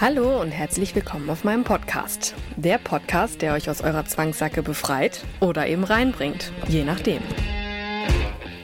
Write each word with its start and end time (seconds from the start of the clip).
Hallo 0.00 0.40
und 0.40 0.52
herzlich 0.52 0.94
willkommen 0.94 1.28
auf 1.28 1.42
meinem 1.42 1.64
Podcast. 1.64 2.36
Der 2.54 2.78
Podcast, 2.78 3.42
der 3.42 3.54
euch 3.54 3.68
aus 3.68 3.80
eurer 3.80 4.04
Zwangssacke 4.04 4.62
befreit 4.62 5.24
oder 5.40 5.66
eben 5.66 5.82
reinbringt, 5.82 6.52
je 6.68 6.84
nachdem. 6.84 7.20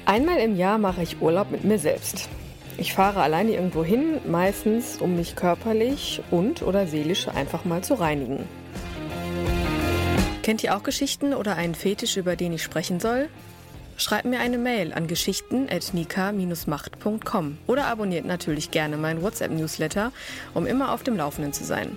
Einmal 0.05 0.39
im 0.39 0.55
Jahr 0.55 0.79
mache 0.79 1.03
ich 1.03 1.21
Urlaub 1.21 1.51
mit 1.51 1.65
mir 1.65 1.81
selbst. 1.81 2.29
Ich 2.79 2.93
fahre 2.93 3.21
alleine 3.21 3.51
irgendwo 3.51 3.83
hin, 3.83 4.21
meistens 4.25 4.99
um 4.99 5.17
mich 5.17 5.35
körperlich 5.35 6.23
und 6.31 6.63
oder 6.63 6.87
seelisch 6.87 7.27
einfach 7.27 7.65
mal 7.65 7.83
zu 7.83 7.95
reinigen. 7.95 8.49
Kennt 10.45 10.63
ihr 10.63 10.77
auch 10.77 10.85
Geschichten 10.85 11.35
oder 11.35 11.57
einen 11.57 11.75
Fetisch, 11.75 12.17
über 12.17 12.37
den 12.37 12.53
ich 12.53 12.63
sprechen 12.63 13.01
soll? 13.01 13.29
Schreibt 13.97 14.25
mir 14.25 14.41
eine 14.41 14.59
Mail 14.59 14.93
an 14.93 15.07
geschichten.nika-macht.com 15.07 17.59
oder 17.67 17.87
abonniert 17.87 18.25
natürlich 18.25 18.71
gerne 18.71 18.97
meinen 18.97 19.23
WhatsApp-Newsletter, 19.23 20.13
um 20.53 20.67
immer 20.67 20.93
auf 20.93 21.05
dem 21.05 21.17
Laufenden 21.17 21.53
zu 21.53 21.65
sein. 21.65 21.97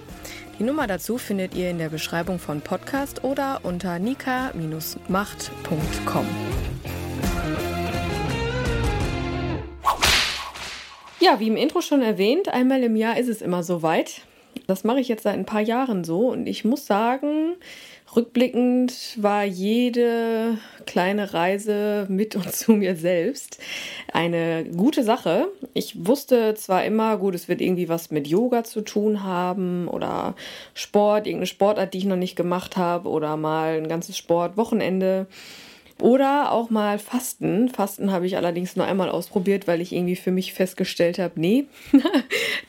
Die 0.59 0.63
Nummer 0.63 0.87
dazu 0.87 1.17
findet 1.17 1.55
ihr 1.55 1.69
in 1.69 1.77
der 1.77 1.89
Beschreibung 1.89 2.39
von 2.39 2.61
Podcast 2.61 3.23
oder 3.23 3.59
unter 3.63 3.99
nika-macht.com. 3.99 6.25
Ja, 11.19 11.39
wie 11.39 11.47
im 11.47 11.57
Intro 11.57 11.81
schon 11.81 12.01
erwähnt, 12.01 12.47
einmal 12.47 12.83
im 12.83 12.95
Jahr 12.95 13.17
ist 13.17 13.27
es 13.27 13.41
immer 13.41 13.63
soweit. 13.63 14.21
Das 14.67 14.83
mache 14.83 14.99
ich 14.99 15.07
jetzt 15.07 15.23
seit 15.23 15.33
ein 15.33 15.45
paar 15.45 15.61
Jahren 15.61 16.03
so 16.03 16.29
und 16.29 16.47
ich 16.47 16.65
muss 16.65 16.85
sagen, 16.85 17.55
rückblickend 18.15 19.17
war 19.21 19.43
jede 19.43 20.57
kleine 20.85 21.33
Reise 21.33 22.05
mit 22.09 22.35
und 22.35 22.51
zu 22.53 22.73
mir 22.73 22.95
selbst 22.95 23.59
eine 24.11 24.65
gute 24.65 25.03
Sache. 25.03 25.47
Ich 25.73 26.07
wusste 26.07 26.55
zwar 26.55 26.85
immer, 26.85 27.17
gut, 27.17 27.35
es 27.35 27.47
wird 27.47 27.61
irgendwie 27.61 27.89
was 27.89 28.11
mit 28.11 28.27
Yoga 28.27 28.63
zu 28.63 28.81
tun 28.81 29.23
haben 29.23 29.87
oder 29.87 30.35
Sport, 30.73 31.27
irgendeine 31.27 31.47
Sportart, 31.47 31.93
die 31.93 31.99
ich 31.99 32.05
noch 32.05 32.15
nicht 32.15 32.35
gemacht 32.35 32.77
habe 32.77 33.09
oder 33.09 33.37
mal 33.37 33.77
ein 33.77 33.87
ganzes 33.87 34.17
Sportwochenende. 34.17 35.27
Oder 35.99 36.51
auch 36.51 36.69
mal 36.69 36.99
Fasten. 36.99 37.69
Fasten 37.69 38.11
habe 38.11 38.27
ich 38.27 38.37
allerdings 38.37 38.75
nur 38.75 38.85
einmal 38.85 39.09
ausprobiert, 39.09 39.67
weil 39.67 39.81
ich 39.81 39.93
irgendwie 39.93 40.15
für 40.15 40.29
mich 40.29 40.53
festgestellt 40.53 41.17
habe, 41.17 41.39
nee, 41.39 41.65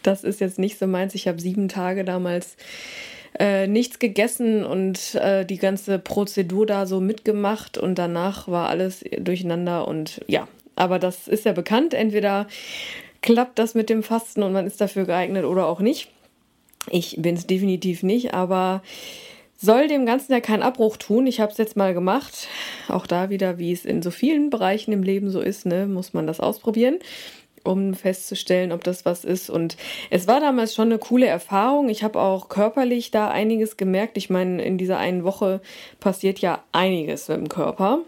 das 0.02 0.24
ist 0.24 0.40
jetzt 0.40 0.58
nicht 0.58 0.78
so 0.78 0.86
meins. 0.86 1.14
Ich 1.14 1.28
habe 1.28 1.38
sieben 1.38 1.68
Tage 1.68 2.04
damals 2.04 2.56
äh, 3.38 3.66
nichts 3.66 3.98
gegessen 3.98 4.64
und 4.64 5.14
äh, 5.14 5.44
die 5.44 5.58
ganze 5.58 5.98
Prozedur 5.98 6.66
da 6.66 6.86
so 6.86 7.00
mitgemacht 7.00 7.78
und 7.78 7.96
danach 7.96 8.48
war 8.48 8.68
alles 8.68 9.04
durcheinander 9.18 9.88
und 9.88 10.20
ja, 10.26 10.46
aber 10.76 10.98
das 10.98 11.28
ist 11.28 11.44
ja 11.44 11.52
bekannt. 11.52 11.94
Entweder 11.94 12.46
klappt 13.22 13.58
das 13.58 13.74
mit 13.74 13.90
dem 13.90 14.02
Fasten 14.02 14.42
und 14.42 14.52
man 14.52 14.66
ist 14.66 14.80
dafür 14.80 15.04
geeignet 15.04 15.44
oder 15.44 15.66
auch 15.66 15.80
nicht. 15.80 16.10
Ich 16.90 17.16
bin 17.18 17.34
es 17.34 17.46
definitiv 17.46 18.02
nicht, 18.02 18.32
aber 18.32 18.82
soll 19.60 19.88
dem 19.88 20.06
Ganzen 20.06 20.32
ja 20.32 20.40
keinen 20.40 20.62
Abbruch 20.62 20.96
tun. 20.96 21.26
Ich 21.26 21.40
habe 21.40 21.50
es 21.50 21.58
jetzt 21.58 21.76
mal 21.76 21.92
gemacht. 21.92 22.46
Auch 22.88 23.06
da 23.06 23.28
wieder, 23.28 23.58
wie 23.58 23.72
es 23.72 23.84
in 23.84 24.02
so 24.02 24.10
vielen 24.10 24.50
Bereichen 24.50 24.92
im 24.92 25.02
Leben 25.02 25.30
so 25.30 25.40
ist, 25.40 25.66
ne, 25.66 25.86
muss 25.86 26.14
man 26.14 26.26
das 26.26 26.38
ausprobieren, 26.38 26.98
um 27.68 27.94
festzustellen, 27.94 28.72
ob 28.72 28.82
das 28.82 29.04
was 29.04 29.24
ist. 29.24 29.50
Und 29.50 29.76
es 30.10 30.26
war 30.26 30.40
damals 30.40 30.74
schon 30.74 30.88
eine 30.88 30.98
coole 30.98 31.26
Erfahrung. 31.26 31.88
Ich 31.88 32.02
habe 32.02 32.20
auch 32.20 32.48
körperlich 32.48 33.10
da 33.10 33.28
einiges 33.28 33.76
gemerkt. 33.76 34.16
Ich 34.16 34.30
meine, 34.30 34.62
in 34.62 34.78
dieser 34.78 34.98
einen 34.98 35.24
Woche 35.24 35.60
passiert 36.00 36.38
ja 36.40 36.62
einiges 36.72 37.28
mit 37.28 37.38
dem 37.38 37.48
Körper. 37.48 38.00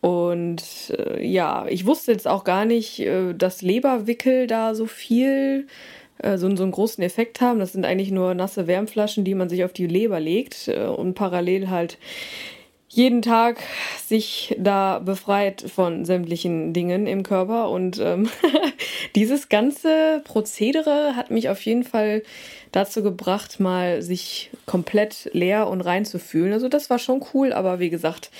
Und 0.00 0.62
äh, 0.96 1.24
ja, 1.24 1.66
ich 1.68 1.86
wusste 1.86 2.12
jetzt 2.12 2.28
auch 2.28 2.44
gar 2.44 2.64
nicht, 2.64 3.00
äh, 3.00 3.34
dass 3.34 3.62
Leberwickel 3.62 4.46
da 4.46 4.74
so 4.74 4.86
viel 4.86 5.66
äh, 6.18 6.36
so, 6.38 6.54
so 6.54 6.62
einen 6.62 6.72
großen 6.72 7.02
Effekt 7.02 7.40
haben. 7.40 7.58
Das 7.58 7.72
sind 7.72 7.84
eigentlich 7.84 8.10
nur 8.10 8.34
nasse 8.34 8.66
Wärmflaschen, 8.66 9.24
die 9.24 9.34
man 9.34 9.48
sich 9.48 9.64
auf 9.64 9.72
die 9.72 9.86
Leber 9.86 10.20
legt 10.20 10.68
äh, 10.68 10.86
und 10.86 11.14
parallel 11.14 11.68
halt 11.68 11.98
jeden 12.88 13.22
Tag 13.22 13.58
sich 14.04 14.56
da 14.58 14.98
befreit 14.98 15.62
von 15.62 16.04
sämtlichen 16.04 16.72
Dingen 16.72 17.06
im 17.06 17.22
Körper. 17.22 17.70
Und 17.70 17.98
ähm, 18.00 18.28
dieses 19.14 19.48
ganze 19.48 20.22
Prozedere 20.24 21.14
hat 21.14 21.30
mich 21.30 21.48
auf 21.48 21.60
jeden 21.62 21.84
Fall 21.84 22.22
dazu 22.72 23.02
gebracht, 23.02 23.60
mal 23.60 24.02
sich 24.02 24.50
komplett 24.66 25.30
leer 25.32 25.68
und 25.68 25.82
rein 25.82 26.04
zu 26.04 26.18
fühlen. 26.18 26.52
Also 26.52 26.68
das 26.68 26.90
war 26.90 26.98
schon 26.98 27.24
cool, 27.34 27.52
aber 27.52 27.78
wie 27.78 27.90
gesagt, 27.90 28.30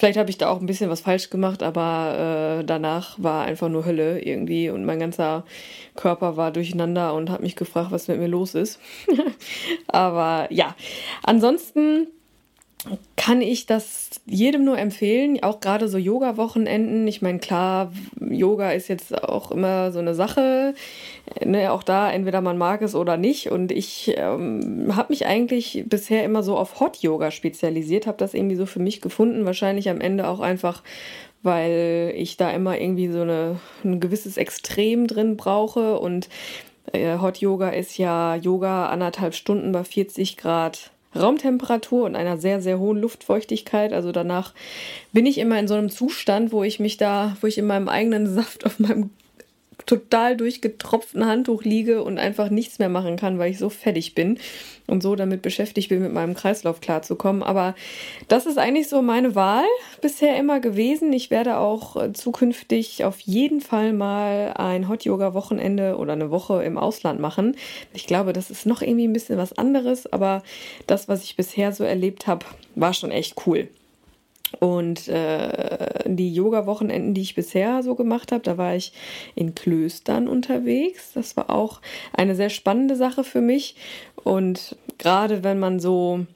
Vielleicht 0.00 0.18
habe 0.18 0.30
ich 0.30 0.38
da 0.38 0.48
auch 0.48 0.60
ein 0.60 0.66
bisschen 0.66 0.88
was 0.88 1.02
falsch 1.02 1.28
gemacht, 1.28 1.62
aber 1.62 2.60
äh, 2.60 2.64
danach 2.64 3.22
war 3.22 3.44
einfach 3.44 3.68
nur 3.68 3.84
Hölle 3.84 4.18
irgendwie 4.22 4.70
und 4.70 4.86
mein 4.86 4.98
ganzer 4.98 5.44
Körper 5.94 6.38
war 6.38 6.52
durcheinander 6.52 7.12
und 7.12 7.28
hat 7.28 7.42
mich 7.42 7.54
gefragt, 7.54 7.90
was 7.90 8.08
mit 8.08 8.18
mir 8.18 8.26
los 8.26 8.54
ist. 8.54 8.80
aber 9.88 10.50
ja, 10.50 10.74
ansonsten 11.22 12.06
kann 13.16 13.42
ich 13.42 13.66
das 13.66 14.08
jedem 14.24 14.64
nur 14.64 14.78
empfehlen, 14.78 15.42
auch 15.42 15.60
gerade 15.60 15.88
so 15.88 15.98
Yoga-Wochenenden. 15.98 17.06
Ich 17.06 17.20
meine, 17.20 17.38
klar, 17.38 17.92
Yoga 18.18 18.72
ist 18.72 18.88
jetzt 18.88 19.22
auch 19.22 19.50
immer 19.50 19.92
so 19.92 19.98
eine 19.98 20.14
Sache. 20.14 20.74
Ne, 21.44 21.70
auch 21.72 21.82
da, 21.82 22.10
entweder 22.10 22.40
man 22.40 22.56
mag 22.56 22.80
es 22.80 22.94
oder 22.94 23.18
nicht. 23.18 23.50
Und 23.50 23.70
ich 23.70 24.14
ähm, 24.16 24.96
habe 24.96 25.12
mich 25.12 25.26
eigentlich 25.26 25.84
bisher 25.86 26.24
immer 26.24 26.42
so 26.42 26.56
auf 26.56 26.80
Hot-Yoga 26.80 27.30
spezialisiert, 27.30 28.06
habe 28.06 28.18
das 28.18 28.32
irgendwie 28.32 28.56
so 28.56 28.64
für 28.64 28.80
mich 28.80 29.02
gefunden. 29.02 29.44
Wahrscheinlich 29.44 29.90
am 29.90 30.00
Ende 30.00 30.26
auch 30.26 30.40
einfach, 30.40 30.82
weil 31.42 32.14
ich 32.16 32.38
da 32.38 32.50
immer 32.50 32.78
irgendwie 32.78 33.08
so 33.08 33.20
eine, 33.20 33.60
ein 33.84 34.00
gewisses 34.00 34.38
Extrem 34.38 35.06
drin 35.06 35.36
brauche. 35.36 36.00
Und 36.00 36.30
äh, 36.92 37.18
Hot 37.18 37.38
Yoga 37.38 37.68
ist 37.68 37.98
ja 37.98 38.36
Yoga 38.36 38.86
anderthalb 38.88 39.34
Stunden 39.34 39.72
bei 39.72 39.84
40 39.84 40.38
Grad 40.38 40.92
Raumtemperatur 41.14 42.04
und 42.04 42.16
einer 42.16 42.36
sehr, 42.36 42.60
sehr 42.60 42.78
hohen 42.78 42.98
Luftfeuchtigkeit. 42.98 43.92
Also 43.92 44.12
danach 44.12 44.54
bin 45.12 45.26
ich 45.26 45.38
immer 45.38 45.58
in 45.58 45.68
so 45.68 45.74
einem 45.74 45.90
Zustand, 45.90 46.52
wo 46.52 46.62
ich 46.62 46.80
mich 46.80 46.96
da, 46.96 47.36
wo 47.40 47.46
ich 47.46 47.58
in 47.58 47.66
meinem 47.66 47.88
eigenen 47.88 48.32
Saft 48.32 48.64
auf 48.66 48.78
meinem 48.78 49.10
total 49.86 50.36
durchgetropften 50.36 51.26
Handtuch 51.26 51.62
liege 51.62 52.02
und 52.02 52.18
einfach 52.18 52.50
nichts 52.50 52.78
mehr 52.78 52.88
machen 52.88 53.16
kann, 53.16 53.38
weil 53.38 53.50
ich 53.50 53.58
so 53.58 53.68
fertig 53.68 54.14
bin 54.14 54.38
und 54.86 55.02
so 55.02 55.14
damit 55.16 55.42
beschäftigt 55.42 55.88
bin, 55.88 56.02
mit 56.02 56.12
meinem 56.12 56.34
Kreislauf 56.34 56.80
klarzukommen. 56.80 57.42
Aber 57.42 57.74
das 58.28 58.46
ist 58.46 58.58
eigentlich 58.58 58.88
so 58.88 59.02
meine 59.02 59.34
Wahl 59.34 59.64
bisher 60.00 60.36
immer 60.36 60.60
gewesen. 60.60 61.12
Ich 61.12 61.30
werde 61.30 61.58
auch 61.58 61.96
äh, 61.96 62.12
zukünftig 62.12 63.04
auf 63.04 63.20
jeden 63.20 63.60
Fall 63.60 63.92
mal 63.92 64.54
ein 64.56 64.88
Hot 64.88 65.04
Yoga 65.04 65.34
Wochenende 65.34 65.96
oder 65.96 66.12
eine 66.12 66.30
Woche 66.30 66.62
im 66.64 66.76
Ausland 66.76 67.20
machen. 67.20 67.56
Ich 67.94 68.06
glaube, 68.06 68.32
das 68.32 68.50
ist 68.50 68.66
noch 68.66 68.82
irgendwie 68.82 69.06
ein 69.06 69.12
bisschen 69.12 69.38
was 69.38 69.56
anderes, 69.56 70.12
aber 70.12 70.42
das, 70.86 71.08
was 71.08 71.24
ich 71.24 71.36
bisher 71.36 71.72
so 71.72 71.84
erlebt 71.84 72.26
habe, 72.26 72.44
war 72.74 72.92
schon 72.92 73.10
echt 73.10 73.46
cool. 73.46 73.68
Und 74.58 75.06
äh, 75.08 76.04
die 76.06 76.34
Yoga-Wochenenden, 76.34 77.14
die 77.14 77.20
ich 77.20 77.34
bisher 77.34 77.82
so 77.82 77.94
gemacht 77.94 78.32
habe, 78.32 78.42
da 78.42 78.58
war 78.58 78.74
ich 78.74 78.92
in 79.34 79.54
Klöstern 79.54 80.26
unterwegs. 80.26 81.12
Das 81.14 81.36
war 81.36 81.50
auch 81.50 81.80
eine 82.12 82.34
sehr 82.34 82.50
spannende 82.50 82.96
Sache 82.96 83.22
für 83.22 83.40
mich. 83.40 83.76
Und 84.24 84.76
gerade 84.98 85.44
wenn 85.44 85.60
man 85.60 85.78
so, 85.78 86.26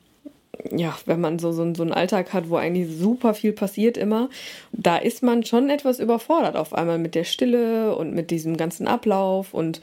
ja, 0.70 0.96
wenn 1.06 1.20
man 1.20 1.38
so, 1.38 1.52
so, 1.52 1.74
so 1.74 1.82
einen 1.82 1.92
Alltag 1.92 2.32
hat, 2.32 2.48
wo 2.48 2.56
eigentlich 2.56 2.96
super 2.96 3.34
viel 3.34 3.52
passiert 3.52 3.96
immer, 3.96 4.30
da 4.72 4.96
ist 4.96 5.22
man 5.22 5.44
schon 5.44 5.68
etwas 5.68 5.98
überfordert 5.98 6.56
auf 6.56 6.72
einmal 6.72 6.98
mit 6.98 7.14
der 7.14 7.24
Stille 7.24 7.96
und 7.96 8.14
mit 8.14 8.30
diesem 8.30 8.56
ganzen 8.56 8.86
Ablauf. 8.86 9.52
Und 9.54 9.80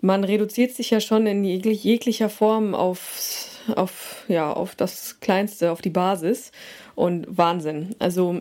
man 0.00 0.22
reduziert 0.22 0.72
sich 0.72 0.90
ja 0.90 1.00
schon 1.00 1.26
in 1.26 1.44
jeglich, 1.44 1.82
jeglicher 1.82 2.28
Form 2.28 2.74
auf, 2.74 3.48
auf, 3.74 4.24
ja, 4.28 4.52
auf 4.52 4.74
das 4.74 5.18
Kleinste, 5.20 5.72
auf 5.72 5.80
die 5.80 5.90
Basis. 5.90 6.52
Und 6.98 7.28
Wahnsinn. 7.38 7.94
Also 8.00 8.40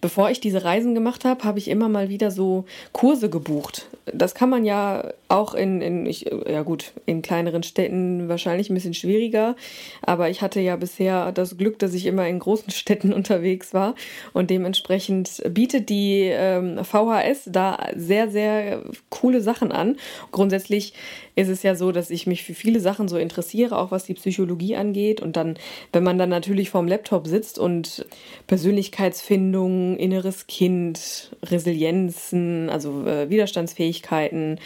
bevor 0.00 0.30
ich 0.30 0.38
diese 0.38 0.62
Reisen 0.62 0.94
gemacht 0.94 1.24
habe, 1.24 1.42
habe 1.42 1.58
ich 1.58 1.66
immer 1.66 1.88
mal 1.88 2.08
wieder 2.08 2.30
so 2.30 2.64
Kurse 2.92 3.28
gebucht. 3.28 3.86
Das 4.12 4.36
kann 4.36 4.50
man 4.50 4.64
ja 4.64 5.12
auch 5.26 5.54
in, 5.54 5.82
in 5.82 6.06
ich, 6.06 6.30
ja 6.48 6.62
gut, 6.62 6.92
in 7.06 7.22
kleineren 7.22 7.64
Städten 7.64 8.28
wahrscheinlich 8.28 8.70
ein 8.70 8.74
bisschen 8.74 8.94
schwieriger. 8.94 9.56
Aber 10.00 10.30
ich 10.30 10.42
hatte 10.42 10.60
ja 10.60 10.76
bisher 10.76 11.32
das 11.32 11.58
Glück, 11.58 11.80
dass 11.80 11.92
ich 11.92 12.06
immer 12.06 12.28
in 12.28 12.38
großen 12.38 12.70
Städten 12.72 13.12
unterwegs 13.12 13.74
war. 13.74 13.96
Und 14.32 14.50
dementsprechend 14.50 15.42
bietet 15.50 15.88
die 15.88 16.30
ähm, 16.32 16.84
VHS 16.84 17.46
da 17.46 17.88
sehr, 17.96 18.30
sehr 18.30 18.82
coole 19.10 19.40
Sachen 19.40 19.72
an. 19.72 19.96
Grundsätzlich 20.30 20.94
ist 21.34 21.48
es 21.48 21.62
ja 21.62 21.74
so, 21.74 21.92
dass 21.92 22.10
ich 22.10 22.26
mich 22.26 22.44
für 22.44 22.54
viele 22.54 22.80
Sachen 22.80 23.08
so 23.08 23.16
interessiere, 23.16 23.78
auch 23.78 23.90
was 23.90 24.04
die 24.04 24.14
Psychologie 24.14 24.76
angeht. 24.76 25.20
Und 25.20 25.36
dann, 25.36 25.56
wenn 25.92 26.02
man 26.02 26.18
dann 26.18 26.28
natürlich 26.28 26.70
vorm 26.70 26.88
Laptop 26.88 27.26
sitzt 27.26 27.58
und 27.58 28.06
Persönlichkeitsfindung, 28.46 29.96
inneres 29.96 30.46
Kind, 30.46 31.34
Resilienzen, 31.42 32.68
also 32.68 33.06
äh, 33.06 33.30
Widerstandsfähigkeiten, 33.30 34.58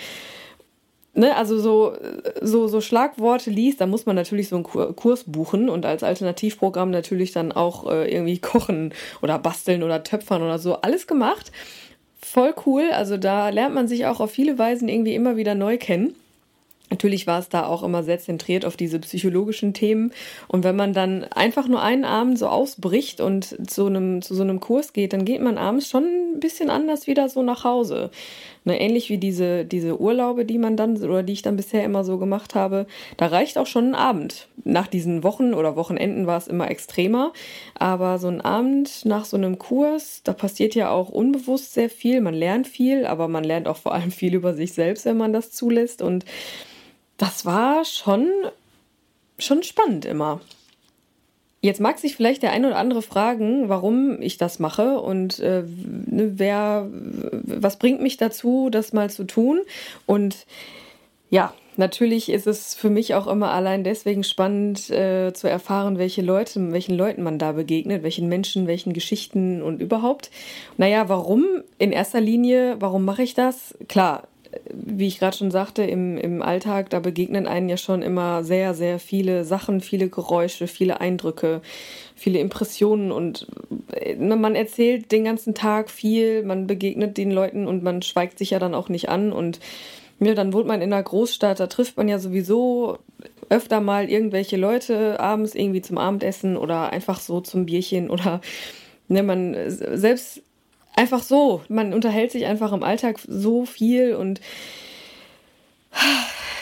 Ne, 1.18 1.34
also 1.34 1.58
so, 1.58 1.96
so, 2.42 2.68
so 2.68 2.82
Schlagworte 2.82 3.48
liest, 3.48 3.80
da 3.80 3.86
muss 3.86 4.04
man 4.04 4.16
natürlich 4.16 4.50
so 4.50 4.56
einen 4.56 4.64
Kurs 4.64 5.24
buchen 5.24 5.70
und 5.70 5.86
als 5.86 6.02
Alternativprogramm 6.02 6.90
natürlich 6.90 7.32
dann 7.32 7.52
auch 7.52 7.90
äh, 7.90 8.12
irgendwie 8.12 8.38
kochen 8.38 8.92
oder 9.22 9.38
basteln 9.38 9.82
oder 9.82 10.02
töpfern 10.04 10.42
oder 10.42 10.58
so. 10.58 10.74
Alles 10.74 11.06
gemacht. 11.06 11.52
Voll 12.20 12.54
cool. 12.66 12.90
Also 12.92 13.16
da 13.16 13.48
lernt 13.48 13.74
man 13.74 13.88
sich 13.88 14.04
auch 14.04 14.20
auf 14.20 14.30
viele 14.30 14.58
Weisen 14.58 14.90
irgendwie 14.90 15.14
immer 15.14 15.38
wieder 15.38 15.54
neu 15.54 15.78
kennen. 15.78 16.14
Natürlich 16.88 17.26
war 17.26 17.40
es 17.40 17.48
da 17.48 17.66
auch 17.66 17.82
immer 17.82 18.04
sehr 18.04 18.20
zentriert 18.20 18.64
auf 18.64 18.76
diese 18.76 19.00
psychologischen 19.00 19.74
Themen. 19.74 20.12
Und 20.46 20.62
wenn 20.62 20.76
man 20.76 20.92
dann 20.92 21.24
einfach 21.24 21.66
nur 21.66 21.82
einen 21.82 22.04
Abend 22.04 22.38
so 22.38 22.46
ausbricht 22.46 23.20
und 23.20 23.68
zu 23.68 23.86
einem, 23.86 24.22
zu 24.22 24.34
so 24.34 24.42
einem 24.42 24.60
Kurs 24.60 24.92
geht, 24.92 25.12
dann 25.12 25.24
geht 25.24 25.42
man 25.42 25.58
abends 25.58 25.88
schon 25.88 26.04
ein 26.04 26.40
bisschen 26.40 26.70
anders 26.70 27.08
wieder 27.08 27.28
so 27.28 27.42
nach 27.42 27.64
Hause. 27.64 28.10
Ne, 28.64 28.80
ähnlich 28.80 29.10
wie 29.10 29.18
diese, 29.18 29.64
diese 29.64 30.00
Urlaube, 30.00 30.44
die 30.44 30.58
man 30.58 30.76
dann 30.76 30.96
oder 30.96 31.22
die 31.22 31.32
ich 31.32 31.42
dann 31.42 31.56
bisher 31.56 31.84
immer 31.84 32.02
so 32.02 32.18
gemacht 32.18 32.56
habe, 32.56 32.86
da 33.16 33.26
reicht 33.26 33.58
auch 33.58 33.66
schon 33.66 33.90
ein 33.90 33.94
Abend. 33.94 34.48
Nach 34.64 34.88
diesen 34.88 35.22
Wochen 35.22 35.54
oder 35.54 35.76
Wochenenden 35.76 36.26
war 36.26 36.38
es 36.38 36.48
immer 36.48 36.68
extremer. 36.68 37.32
Aber 37.74 38.18
so 38.18 38.26
ein 38.26 38.40
Abend 38.40 39.04
nach 39.04 39.24
so 39.24 39.36
einem 39.36 39.58
Kurs, 39.58 40.20
da 40.24 40.32
passiert 40.32 40.74
ja 40.74 40.90
auch 40.90 41.08
unbewusst 41.08 41.74
sehr 41.74 41.90
viel. 41.90 42.20
Man 42.20 42.34
lernt 42.34 42.66
viel, 42.66 43.06
aber 43.06 43.28
man 43.28 43.44
lernt 43.44 43.68
auch 43.68 43.76
vor 43.76 43.94
allem 43.94 44.10
viel 44.10 44.34
über 44.34 44.54
sich 44.54 44.72
selbst, 44.72 45.04
wenn 45.04 45.16
man 45.16 45.32
das 45.32 45.52
zulässt. 45.52 46.02
Und 46.02 46.24
das 47.16 47.46
war 47.46 47.84
schon, 47.84 48.28
schon 49.38 49.62
spannend 49.62 50.04
immer. 50.04 50.40
Jetzt 51.62 51.80
mag 51.80 51.98
sich 51.98 52.14
vielleicht 52.14 52.42
der 52.42 52.52
eine 52.52 52.68
oder 52.68 52.76
andere 52.76 53.02
fragen, 53.02 53.68
warum 53.68 54.20
ich 54.20 54.36
das 54.36 54.58
mache 54.58 55.00
und 55.00 55.40
äh, 55.40 55.64
ne, 56.06 56.32
wer, 56.36 56.88
was 56.90 57.78
bringt 57.78 58.00
mich 58.00 58.18
dazu, 58.18 58.68
das 58.70 58.92
mal 58.92 59.10
zu 59.10 59.24
tun. 59.24 59.62
Und 60.04 60.46
ja, 61.28 61.54
natürlich 61.76 62.28
ist 62.28 62.46
es 62.46 62.74
für 62.74 62.90
mich 62.90 63.14
auch 63.14 63.26
immer 63.26 63.50
allein 63.50 63.82
deswegen 63.84 64.22
spannend 64.22 64.90
äh, 64.90 65.32
zu 65.32 65.48
erfahren, 65.48 65.98
welche 65.98 66.22
Leute, 66.22 66.72
welchen 66.72 66.96
Leuten 66.96 67.22
man 67.22 67.38
da 67.38 67.52
begegnet, 67.52 68.02
welchen 68.02 68.28
Menschen, 68.28 68.66
welchen 68.66 68.92
Geschichten 68.92 69.62
und 69.62 69.80
überhaupt. 69.80 70.30
Naja, 70.76 71.08
warum? 71.08 71.44
In 71.78 71.90
erster 71.90 72.20
Linie, 72.20 72.76
warum 72.78 73.04
mache 73.04 73.22
ich 73.22 73.34
das? 73.34 73.74
Klar, 73.88 74.28
wie 74.72 75.06
ich 75.06 75.19
gerade 75.19 75.37
schon 75.37 75.50
sagte, 75.50 75.82
im, 75.82 76.16
im 76.19 76.43
Alltag, 76.43 76.90
da 76.90 77.00
begegnen 77.00 77.46
einen 77.46 77.69
ja 77.69 77.76
schon 77.76 78.02
immer 78.02 78.44
sehr, 78.44 78.75
sehr 78.75 78.98
viele 78.98 79.44
Sachen, 79.44 79.81
viele 79.81 80.08
Geräusche, 80.08 80.66
viele 80.66 81.00
Eindrücke, 81.00 81.60
viele 82.14 82.38
Impressionen 82.38 83.12
und 83.12 83.46
ne, 84.19 84.37
man 84.37 84.54
erzählt 84.54 85.12
den 85.12 85.25
ganzen 85.25 85.54
Tag 85.54 85.90
viel, 85.90 86.43
man 86.43 86.66
begegnet 86.66 87.16
den 87.16 87.31
Leuten 87.31 87.66
und 87.66 87.82
man 87.82 88.02
schweigt 88.02 88.38
sich 88.38 88.50
ja 88.50 88.58
dann 88.58 88.75
auch 88.75 88.88
nicht 88.88 89.08
an 89.08 89.32
und 89.32 89.60
ja, 90.19 90.34
dann 90.34 90.52
wohnt 90.52 90.66
man 90.66 90.81
in 90.81 90.92
einer 90.92 91.02
Großstadt, 91.02 91.60
da 91.60 91.66
trifft 91.66 91.96
man 91.99 92.08
ja 92.08 92.19
sowieso 92.19 92.99
öfter 93.49 93.81
mal 93.81 94.10
irgendwelche 94.10 94.56
Leute 94.56 95.20
abends 95.20 95.54
irgendwie 95.54 95.82
zum 95.82 95.99
Abendessen 95.99 96.56
oder 96.56 96.90
einfach 96.90 97.20
so 97.20 97.40
zum 97.40 97.66
Bierchen 97.66 98.10
oder 98.10 98.40
ne, 99.08 99.22
man 99.22 99.54
selbst 99.69 100.42
einfach 100.96 101.22
so. 101.22 101.62
Man 101.69 101.94
unterhält 101.94 102.32
sich 102.32 102.46
einfach 102.46 102.72
im 102.72 102.82
Alltag 102.82 103.19
so 103.26 103.64
viel 103.64 104.14
und 104.14 104.40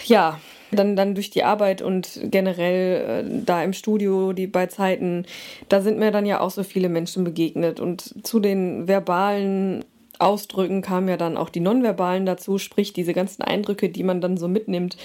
ja, 0.04 0.38
dann, 0.70 0.96
dann 0.96 1.14
durch 1.14 1.30
die 1.30 1.44
Arbeit 1.44 1.82
und 1.82 2.20
generell 2.24 3.24
äh, 3.24 3.42
da 3.44 3.62
im 3.62 3.72
Studio, 3.72 4.32
die 4.32 4.46
bei 4.46 4.66
Zeiten, 4.66 5.24
da 5.68 5.80
sind 5.80 5.98
mir 5.98 6.10
dann 6.10 6.26
ja 6.26 6.40
auch 6.40 6.50
so 6.50 6.62
viele 6.62 6.88
Menschen 6.88 7.24
begegnet. 7.24 7.80
Und 7.80 8.26
zu 8.26 8.40
den 8.40 8.88
verbalen 8.88 9.84
Ausdrücken 10.18 10.82
kamen 10.82 11.08
ja 11.08 11.16
dann 11.16 11.36
auch 11.36 11.48
die 11.48 11.60
nonverbalen 11.60 12.26
dazu, 12.26 12.58
sprich 12.58 12.92
diese 12.92 13.14
ganzen 13.14 13.42
Eindrücke, 13.42 13.88
die 13.88 14.02
man 14.02 14.20
dann 14.20 14.36
so 14.36 14.48
mitnimmt. 14.48 14.96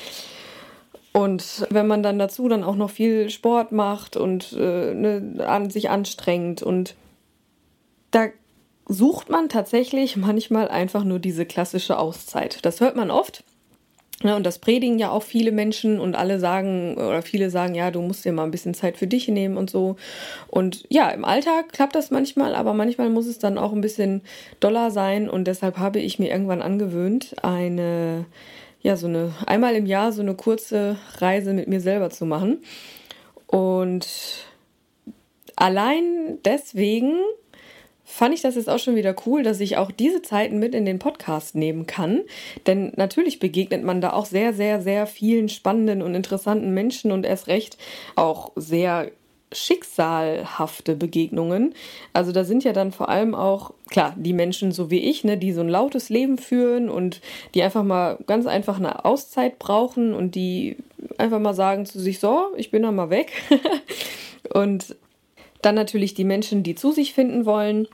Und 1.12 1.68
wenn 1.70 1.88
man 1.88 2.04
dann 2.04 2.20
dazu 2.20 2.48
dann 2.48 2.64
auch 2.64 2.76
noch 2.76 2.92
viel 2.92 3.30
Sport 3.30 3.72
macht 3.72 4.16
und 4.16 4.54
äh, 4.54 4.94
ne, 4.94 5.46
an, 5.46 5.70
sich 5.70 5.90
anstrengt 5.90 6.62
und 6.62 6.96
da 8.12 8.28
sucht 8.90 9.30
man 9.30 9.50
tatsächlich 9.50 10.18
manchmal 10.18 10.68
einfach 10.68 11.04
nur 11.04 11.20
diese 11.20 11.46
klassische 11.46 11.98
Auszeit. 11.98 12.66
Das 12.66 12.82
hört 12.82 12.96
man 12.96 13.12
oft. 13.12 13.44
Ja, 14.22 14.36
und 14.36 14.46
das 14.46 14.60
predigen 14.60 15.00
ja 15.00 15.12
auch 15.12 15.24
viele 15.24 15.54
Menschen 15.54 15.98
und 15.98 16.16
alle 16.16 16.40
sagen, 16.40 16.96
oder 16.96 17.22
viele 17.22 17.50
sagen, 17.50 17.74
ja, 17.74 17.90
du 17.90 18.02
musst 18.02 18.26
dir 18.26 18.34
mal 18.34 18.44
ein 18.44 18.52
bisschen 18.52 18.74
Zeit 18.74 18.98
für 18.98 19.08
dich 19.08 19.30
nehmen 19.30 19.56
und 19.56 19.70
so. 19.70 19.96
Und 20.48 20.84
ja, 20.90 21.10
im 21.12 21.24
Alltag 21.24 21.72
klappt 21.72 21.96
das 21.96 22.12
manchmal, 22.12 22.54
aber 22.54 22.74
manchmal 22.74 23.10
muss 23.10 23.28
es 23.28 23.40
dann 23.40 23.58
auch 23.58 23.72
ein 23.72 23.80
bisschen 23.80 24.22
doller 24.60 24.92
sein. 24.92 25.30
Und 25.30 25.46
deshalb 25.46 25.78
habe 25.78 26.00
ich 26.00 26.20
mir 26.20 26.30
irgendwann 26.32 26.62
angewöhnt, 26.62 27.34
eine, 27.44 28.26
ja, 28.82 28.98
so 28.98 29.08
eine, 29.08 29.34
einmal 29.46 29.76
im 29.76 29.86
Jahr 29.86 30.12
so 30.12 30.22
eine 30.22 30.36
kurze 30.36 30.98
Reise 31.20 31.54
mit 31.54 31.70
mir 31.70 31.80
selber 31.80 32.10
zu 32.10 32.26
machen. 32.26 32.62
Und 33.48 34.06
allein 35.56 36.40
deswegen 36.44 37.20
fand 38.10 38.34
ich 38.34 38.42
das 38.42 38.56
jetzt 38.56 38.70
auch 38.70 38.80
schon 38.80 38.96
wieder 38.96 39.16
cool, 39.28 39.44
dass 39.44 39.60
ich 39.60 39.78
auch 39.78 39.92
diese 39.92 40.24
Zeiten 40.24 40.58
mit 40.58 40.74
in 40.74 40.84
den 40.84 40.98
Podcast 40.98 41.54
nehmen 41.54 41.86
kann. 41.86 42.22
Denn 42.66 42.92
natürlich 42.96 43.40
begegnet 43.40 43.84
man 43.84 44.02
da 44.02 44.14
auch 44.14 44.26
sehr, 44.26 44.52
sehr, 44.52 44.82
sehr 44.82 45.06
vielen 45.06 45.48
spannenden 45.48 46.02
und 46.02 46.16
interessanten 46.16 46.74
Menschen 46.74 47.12
und 47.12 47.24
erst 47.24 47.48
recht 47.48 47.78
auch 48.16 48.52
sehr 48.56 49.12
schicksalhafte 49.52 50.96
Begegnungen. 50.96 51.76
Also 52.12 52.32
da 52.32 52.44
sind 52.44 52.64
ja 52.64 52.74
dann 52.74 52.92
vor 52.92 53.10
allem 53.10 53.36
auch, 53.36 53.74
klar, 53.90 54.16
die 54.18 54.34
Menschen 54.34 54.72
so 54.72 54.90
wie 54.90 55.00
ich, 55.00 55.24
ne, 55.24 55.38
die 55.38 55.54
so 55.54 55.62
ein 55.62 55.70
lautes 55.70 56.10
Leben 56.10 56.40
führen 56.40 56.90
und 56.90 57.22
die 57.54 57.62
einfach 57.62 57.84
mal 57.84 58.18
ganz 58.26 58.48
einfach 58.48 58.78
eine 58.78 59.06
Auszeit 59.06 59.60
brauchen 59.60 60.16
und 60.16 60.34
die 60.34 60.78
einfach 61.20 61.40
mal 61.40 61.54
sagen 61.54 61.86
zu 61.86 62.00
sich, 62.00 62.20
so, 62.20 62.48
ich 62.58 62.72
bin 62.72 62.82
dann 62.82 62.96
mal 62.96 63.12
weg. 63.12 63.32
und 64.54 64.96
dann 65.62 65.76
natürlich 65.76 66.16
die 66.16 66.24
Menschen, 66.24 66.64
die 66.64 66.74
zu 66.74 66.92
sich 66.92 67.14
finden 67.14 67.46
wollen 67.46 67.88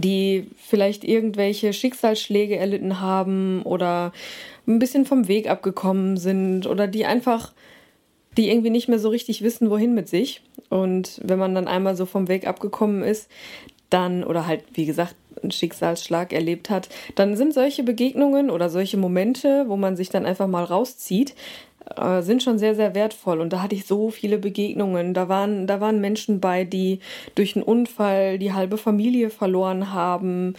die 0.00 0.48
vielleicht 0.56 1.04
irgendwelche 1.04 1.72
Schicksalsschläge 1.72 2.56
erlitten 2.56 3.00
haben 3.00 3.62
oder 3.62 4.12
ein 4.66 4.78
bisschen 4.78 5.06
vom 5.06 5.28
Weg 5.28 5.48
abgekommen 5.48 6.16
sind 6.16 6.66
oder 6.66 6.86
die 6.86 7.06
einfach, 7.06 7.52
die 8.36 8.50
irgendwie 8.50 8.70
nicht 8.70 8.88
mehr 8.88 8.98
so 8.98 9.08
richtig 9.08 9.42
wissen, 9.42 9.70
wohin 9.70 9.94
mit 9.94 10.08
sich. 10.08 10.42
Und 10.68 11.20
wenn 11.24 11.38
man 11.38 11.54
dann 11.54 11.68
einmal 11.68 11.96
so 11.96 12.06
vom 12.06 12.28
Weg 12.28 12.46
abgekommen 12.46 13.02
ist, 13.02 13.28
dann, 13.90 14.24
oder 14.24 14.46
halt, 14.46 14.64
wie 14.74 14.84
gesagt, 14.84 15.16
einen 15.42 15.50
Schicksalsschlag 15.50 16.32
erlebt 16.32 16.68
hat, 16.68 16.88
dann 17.14 17.36
sind 17.36 17.54
solche 17.54 17.82
Begegnungen 17.82 18.50
oder 18.50 18.68
solche 18.68 18.96
Momente, 18.96 19.64
wo 19.68 19.76
man 19.76 19.96
sich 19.96 20.10
dann 20.10 20.26
einfach 20.26 20.48
mal 20.48 20.64
rauszieht, 20.64 21.34
äh, 21.96 22.22
sind 22.22 22.42
schon 22.42 22.58
sehr, 22.58 22.74
sehr 22.74 22.94
wertvoll. 22.94 23.40
Und 23.40 23.52
da 23.52 23.62
hatte 23.62 23.74
ich 23.74 23.86
so 23.86 24.10
viele 24.10 24.38
Begegnungen. 24.38 25.14
Da 25.14 25.28
waren, 25.28 25.66
da 25.66 25.80
waren 25.80 26.00
Menschen 26.00 26.40
bei, 26.40 26.64
die 26.64 27.00
durch 27.34 27.56
einen 27.56 27.62
Unfall 27.62 28.38
die 28.38 28.52
halbe 28.52 28.78
Familie 28.78 29.30
verloren 29.30 29.92
haben, 29.92 30.54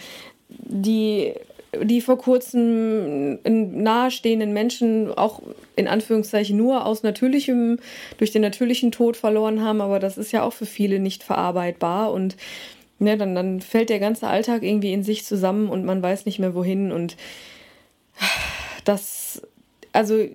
die 0.48 1.34
die 1.82 2.00
vor 2.00 2.18
kurzem 2.18 3.38
nahestehenden 3.44 4.52
Menschen 4.52 5.12
auch 5.16 5.40
in 5.76 5.86
Anführungszeichen 5.86 6.56
nur 6.56 6.84
aus 6.84 7.02
natürlichem, 7.04 7.78
durch 8.18 8.32
den 8.32 8.42
natürlichen 8.42 8.90
Tod 8.90 9.16
verloren 9.16 9.62
haben, 9.62 9.80
aber 9.80 10.00
das 10.00 10.18
ist 10.18 10.32
ja 10.32 10.42
auch 10.42 10.52
für 10.52 10.66
viele 10.66 10.98
nicht 10.98 11.22
verarbeitbar 11.22 12.12
und 12.12 12.36
ne, 12.98 13.16
dann, 13.16 13.34
dann 13.34 13.60
fällt 13.60 13.88
der 13.88 14.00
ganze 14.00 14.26
Alltag 14.26 14.64
irgendwie 14.64 14.92
in 14.92 15.04
sich 15.04 15.24
zusammen 15.24 15.68
und 15.68 15.84
man 15.84 16.02
weiß 16.02 16.26
nicht 16.26 16.40
mehr 16.40 16.54
wohin 16.56 16.90
und 16.90 17.16
das, 18.84 19.42
also 19.92 20.26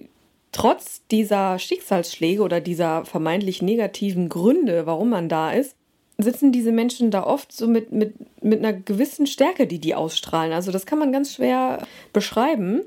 trotz 0.56 1.06
dieser 1.12 1.60
Schicksalsschläge 1.60 2.42
oder 2.42 2.62
dieser 2.62 3.04
vermeintlich 3.04 3.62
negativen 3.62 4.30
Gründe, 4.30 4.86
warum 4.86 5.10
man 5.10 5.28
da 5.28 5.52
ist, 5.52 5.76
sitzen 6.18 6.54
diese 6.54 6.72
Menschen 6.72 7.12
da 7.12 7.26
oft 7.26 7.52
so 7.52 7.68
mit, 7.68 7.92
mit, 7.92 8.14
mit 8.42 8.60
einer 8.60 8.72
gewissen 8.72 9.28
Stärke, 9.28 9.68
die 9.68 9.80
die 9.80 9.96
ausstrahlen. 9.96 10.54
Also 10.54 10.72
das 10.72 10.86
kann 10.86 10.98
man 10.98 11.12
ganz 11.12 11.34
schwer 11.34 11.86
beschreiben, 12.14 12.84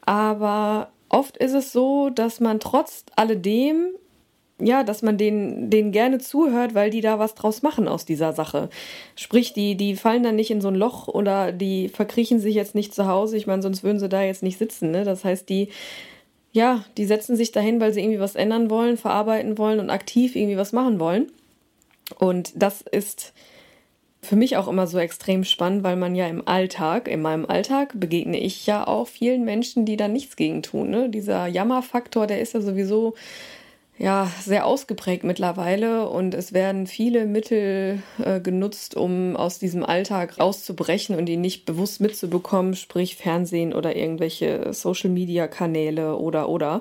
aber 0.00 0.90
oft 1.08 1.36
ist 1.36 1.54
es 1.54 1.70
so, 1.70 2.10
dass 2.10 2.40
man 2.40 2.58
trotz 2.58 3.04
alledem 3.14 3.92
ja, 4.60 4.84
dass 4.84 5.02
man 5.02 5.18
denen, 5.18 5.70
denen 5.70 5.90
gerne 5.90 6.18
zuhört, 6.18 6.74
weil 6.74 6.90
die 6.90 7.00
da 7.00 7.18
was 7.18 7.34
draus 7.34 7.62
machen 7.62 7.88
aus 7.88 8.04
dieser 8.04 8.32
Sache. 8.32 8.68
Sprich, 9.16 9.54
die, 9.54 9.76
die 9.76 9.96
fallen 9.96 10.22
dann 10.22 10.36
nicht 10.36 10.52
in 10.52 10.60
so 10.60 10.68
ein 10.68 10.76
Loch 10.76 11.08
oder 11.08 11.50
die 11.50 11.88
verkriechen 11.88 12.38
sich 12.38 12.54
jetzt 12.54 12.76
nicht 12.76 12.94
zu 12.94 13.08
Hause. 13.08 13.36
Ich 13.36 13.48
meine, 13.48 13.62
sonst 13.62 13.82
würden 13.82 13.98
sie 13.98 14.08
da 14.08 14.22
jetzt 14.22 14.44
nicht 14.44 14.58
sitzen. 14.58 14.92
Ne? 14.92 15.02
Das 15.02 15.24
heißt, 15.24 15.48
die, 15.48 15.70
ja, 16.52 16.84
die 16.98 17.06
setzen 17.06 17.34
sich 17.34 17.50
dahin, 17.50 17.80
weil 17.80 17.92
sie 17.92 18.00
irgendwie 18.00 18.20
was 18.20 18.34
ändern 18.34 18.70
wollen, 18.70 18.96
verarbeiten 18.96 19.58
wollen 19.58 19.80
und 19.80 19.90
aktiv 19.90 20.36
irgendwie 20.36 20.58
was 20.58 20.72
machen 20.72 21.00
wollen. 21.00 21.32
Und 22.18 22.52
das 22.54 22.82
ist 22.82 23.32
für 24.20 24.36
mich 24.36 24.56
auch 24.56 24.68
immer 24.68 24.86
so 24.86 24.98
extrem 24.98 25.42
spannend, 25.42 25.82
weil 25.82 25.96
man 25.96 26.14
ja 26.14 26.28
im 26.28 26.46
Alltag, 26.46 27.08
in 27.08 27.22
meinem 27.22 27.46
Alltag 27.46 27.92
begegne 27.94 28.38
ich 28.38 28.66
ja 28.66 28.86
auch 28.86 29.08
vielen 29.08 29.44
Menschen, 29.44 29.84
die 29.84 29.96
da 29.96 30.06
nichts 30.06 30.36
gegen 30.36 30.62
tun. 30.62 30.90
Ne? 30.90 31.08
Dieser 31.08 31.46
Jammerfaktor, 31.48 32.26
der 32.26 32.40
ist 32.40 32.54
ja 32.54 32.60
sowieso 32.60 33.14
ja, 33.98 34.28
sehr 34.40 34.66
ausgeprägt 34.66 35.22
mittlerweile 35.22 36.08
und 36.08 36.34
es 36.34 36.54
werden 36.54 36.86
viele 36.86 37.26
Mittel 37.26 38.02
äh, 38.24 38.40
genutzt, 38.40 38.96
um 38.96 39.36
aus 39.36 39.58
diesem 39.58 39.84
Alltag 39.84 40.40
rauszubrechen 40.40 41.14
und 41.14 41.28
ihn 41.28 41.42
nicht 41.42 41.66
bewusst 41.66 42.00
mitzubekommen, 42.00 42.74
sprich 42.74 43.16
Fernsehen 43.16 43.74
oder 43.74 43.94
irgendwelche 43.94 44.72
Social-Media-Kanäle 44.72 46.16
oder 46.16 46.48
oder. 46.48 46.80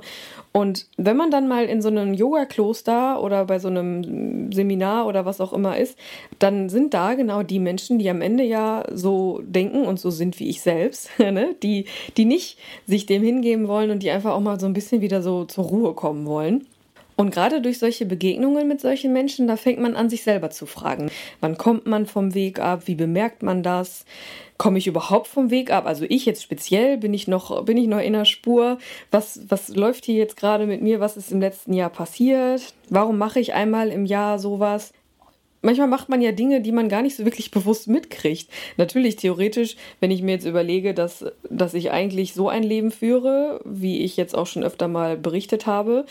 Und 0.53 0.87
wenn 0.95 1.17
man 1.17 1.31
dann 1.31 1.49
mal 1.49 1.65
in 1.65 1.81
so 1.81 1.89
einem 1.89 2.13
Yoga-Kloster 2.13 3.21
oder 3.21 3.45
bei 3.45 3.59
so 3.59 3.67
einem 3.67 4.51
Seminar 4.51 5.05
oder 5.05 5.25
was 5.25 5.41
auch 5.41 5.51
immer 5.51 5.77
ist, 5.77 5.97
dann 6.39 6.69
sind 6.69 6.93
da 6.93 7.13
genau 7.13 7.43
die 7.43 7.59
Menschen, 7.59 7.99
die 7.99 8.09
am 8.09 8.21
Ende 8.21 8.43
ja 8.45 8.85
so 8.91 9.41
denken 9.43 9.85
und 9.85 9.99
so 9.99 10.11
sind 10.11 10.39
wie 10.39 10.49
ich 10.49 10.61
selbst, 10.61 11.09
ne? 11.19 11.55
die, 11.61 11.85
die 12.15 12.25
nicht 12.25 12.57
sich 12.87 13.05
dem 13.05 13.21
hingeben 13.21 13.67
wollen 13.67 13.91
und 13.91 14.01
die 14.01 14.11
einfach 14.11 14.31
auch 14.31 14.39
mal 14.39 14.61
so 14.61 14.65
ein 14.65 14.73
bisschen 14.73 15.01
wieder 15.01 15.21
so 15.21 15.43
zur 15.43 15.65
Ruhe 15.65 15.93
kommen 15.93 16.25
wollen. 16.25 16.65
Und 17.21 17.29
gerade 17.29 17.61
durch 17.61 17.77
solche 17.77 18.07
Begegnungen 18.07 18.67
mit 18.67 18.81
solchen 18.81 19.13
Menschen, 19.13 19.45
da 19.45 19.55
fängt 19.55 19.79
man 19.79 19.95
an, 19.95 20.09
sich 20.09 20.23
selber 20.23 20.49
zu 20.49 20.65
fragen. 20.65 21.11
Wann 21.39 21.55
kommt 21.55 21.85
man 21.85 22.07
vom 22.07 22.33
Weg 22.33 22.57
ab? 22.57 22.87
Wie 22.87 22.95
bemerkt 22.95 23.43
man 23.43 23.61
das? 23.61 24.05
Komme 24.57 24.79
ich 24.79 24.87
überhaupt 24.87 25.27
vom 25.27 25.51
Weg 25.51 25.71
ab? 25.71 25.85
Also 25.85 26.03
ich 26.09 26.25
jetzt 26.25 26.41
speziell, 26.41 26.97
bin 26.97 27.13
ich 27.13 27.27
noch, 27.27 27.63
bin 27.63 27.77
ich 27.77 27.85
noch 27.85 27.99
in 27.99 28.13
der 28.13 28.25
Spur? 28.25 28.79
Was, 29.11 29.39
was 29.49 29.69
läuft 29.69 30.05
hier 30.05 30.15
jetzt 30.15 30.35
gerade 30.35 30.65
mit 30.65 30.81
mir? 30.81 30.99
Was 30.99 31.15
ist 31.15 31.31
im 31.31 31.39
letzten 31.41 31.73
Jahr 31.73 31.91
passiert? 31.91 32.73
Warum 32.89 33.19
mache 33.19 33.39
ich 33.39 33.53
einmal 33.53 33.89
im 33.89 34.07
Jahr 34.07 34.39
sowas? 34.39 34.91
Manchmal 35.61 35.87
macht 35.87 36.09
man 36.09 36.21
ja 36.21 36.31
Dinge, 36.31 36.61
die 36.61 36.71
man 36.71 36.89
gar 36.89 37.01
nicht 37.01 37.15
so 37.15 37.25
wirklich 37.25 37.51
bewusst 37.51 37.87
mitkriegt. 37.87 38.49
Natürlich 38.77 39.15
theoretisch, 39.15 39.75
wenn 39.99 40.11
ich 40.11 40.21
mir 40.21 40.31
jetzt 40.31 40.45
überlege, 40.45 40.93
dass, 40.93 41.25
dass 41.49 41.73
ich 41.73 41.91
eigentlich 41.91 42.33
so 42.33 42.49
ein 42.49 42.63
Leben 42.63 42.91
führe, 42.91 43.61
wie 43.65 43.99
ich 43.99 44.17
jetzt 44.17 44.35
auch 44.35 44.47
schon 44.47 44.63
öfter 44.63 44.87
mal 44.87 45.17
berichtet 45.17 45.65
habe, 45.65 46.05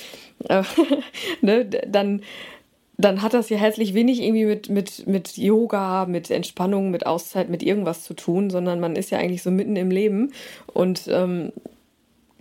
äh, 0.49 0.63
ne, 1.41 1.65
dann, 1.65 2.23
dann 2.97 3.23
hat 3.23 3.35
das 3.35 3.49
ja 3.49 3.57
herzlich 3.57 3.95
wenig 3.95 4.21
irgendwie 4.21 4.45
mit, 4.45 4.69
mit, 4.69 5.07
mit 5.07 5.37
Yoga, 5.37 6.07
mit 6.07 6.31
Entspannung, 6.31 6.91
mit 6.91 7.07
Auszeit, 7.07 7.49
mit 7.49 7.63
irgendwas 7.63 8.05
zu 8.05 8.15
tun, 8.15 8.51
sondern 8.51 8.81
man 8.81 8.97
ist 8.97 9.11
ja 9.11 9.19
eigentlich 9.19 9.43
so 9.43 9.51
mitten 9.51 9.77
im 9.77 9.91
Leben 9.91 10.33
und 10.67 11.09
ähm, 11.09 11.53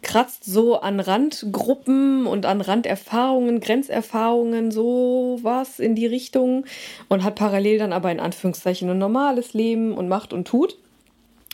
kratzt 0.01 0.45
so 0.45 0.79
an 0.79 0.99
Randgruppen 0.99 2.25
und 2.25 2.45
an 2.45 2.61
Randerfahrungen, 2.61 3.59
Grenzerfahrungen, 3.59 4.71
so 4.71 5.39
was 5.41 5.79
in 5.79 5.95
die 5.95 6.07
Richtung 6.07 6.65
und 7.07 7.23
hat 7.23 7.35
parallel 7.35 7.79
dann 7.79 7.93
aber 7.93 8.11
in 8.11 8.19
Anführungszeichen 8.19 8.89
ein 8.89 8.97
normales 8.97 9.53
Leben 9.53 9.93
und 9.93 10.07
macht 10.07 10.33
und 10.33 10.47
tut. 10.47 10.77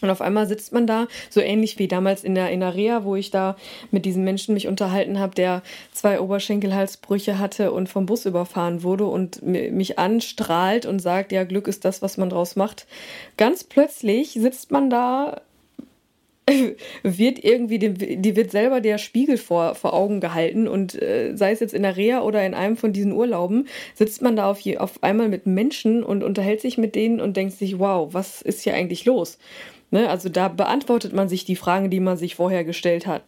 Und 0.02 0.10
auf 0.10 0.22
einmal 0.22 0.46
sitzt 0.46 0.74
man 0.74 0.86
da, 0.86 1.08
so 1.30 1.40
ähnlich 1.40 1.80
wie 1.80 1.88
damals 1.88 2.24
in 2.24 2.36
der, 2.36 2.52
in 2.52 2.62
wo 2.62 3.16
ich 3.16 3.32
da 3.32 3.56
mit 3.92 4.06
diesem 4.06 4.24
Menschen 4.24 4.54
mich 4.54 4.68
unterhalten 4.68 5.20
habe, 5.20 5.34
der 5.34 5.64
zwei 5.94 6.20
Oberschenkelhalsbrüche 6.20 7.40
hatte 7.40 7.72
und 7.72 7.88
vom 7.88 8.06
Bus 8.06 8.25
überfahren 8.25 8.84
wurde 8.84 9.06
und 9.06 9.42
mich 9.42 9.98
anstrahlt 9.98 10.86
und 10.86 11.00
sagt, 11.00 11.32
ja, 11.32 11.44
Glück 11.46 11.68
ist 11.68 11.86
das, 11.86 12.02
was 12.02 12.18
man 12.18 12.30
draus 12.30 12.56
macht. 12.56 12.88
Ganz 13.38 13.64
plötzlich 13.64 14.34
sitzt 14.34 14.70
man 14.70 14.90
da 14.90 15.42
wird 17.04 17.44
irgendwie, 17.44 17.80
dem, 17.80 17.96
die 17.98 18.36
wird 18.36 18.52
selber 18.52 18.80
der 18.80 18.98
Spiegel 18.98 19.38
vor, 19.38 19.74
vor 19.74 19.94
Augen 19.94 20.20
gehalten 20.20 20.68
und 20.68 21.02
äh, 21.02 21.36
sei 21.36 21.52
es 21.52 21.60
jetzt 21.60 21.74
in 21.74 21.82
der 21.82 21.98
Reha 21.98 22.22
oder 22.22 22.46
in 22.46 22.54
einem 22.54 22.78
von 22.78 22.94
diesen 22.94 23.14
Urlauben, 23.14 23.68
sitzt 23.96 24.22
man 24.22 24.36
da 24.36 24.50
auf, 24.50 24.60
auf 24.78 25.02
einmal 25.04 25.28
mit 25.28 25.48
Menschen 25.48 26.04
und 26.04 26.24
unterhält 26.24 26.62
sich 26.62 26.78
mit 26.78 26.96
denen 26.96 27.20
und 27.20 27.36
denkt 27.36 27.54
sich, 27.54 27.80
wow, 27.80 28.14
was 28.14 28.42
ist 28.42 28.62
hier 28.62 28.75
eigentlich 28.75 29.06
los? 29.06 29.40
Ne? 29.90 30.10
Also 30.10 30.30
da 30.30 30.48
beantwortet 30.48 31.14
man 31.14 31.30
sich 31.30 31.46
die 31.46 31.56
Fragen, 31.56 31.90
die 31.90 32.00
man 32.00 32.18
sich 32.18 32.36
vorher 32.36 32.64
gestellt 32.64 33.08
hat. 33.08 33.24